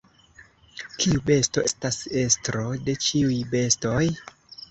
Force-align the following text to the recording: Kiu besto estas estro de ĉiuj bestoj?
Kiu 1.01 1.19
besto 1.27 1.63
estas 1.69 1.99
estro 2.21 2.65
de 2.87 2.97
ĉiuj 3.09 3.39
bestoj? 3.55 4.03